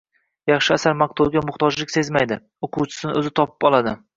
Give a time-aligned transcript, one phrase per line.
[0.51, 3.95] Yaxshi asar maqtovga muhtojlik sezmaydi, o‘quvchisini o‘zi topib oladi